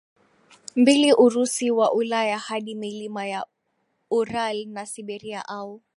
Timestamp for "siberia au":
4.85-5.81